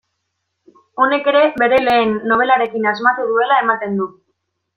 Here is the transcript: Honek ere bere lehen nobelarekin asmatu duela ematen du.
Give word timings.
Honek 1.03 1.29
ere 1.31 1.43
bere 1.63 1.79
lehen 1.83 2.15
nobelarekin 2.33 2.89
asmatu 2.93 3.27
duela 3.35 3.61
ematen 3.67 4.01
du. 4.03 4.11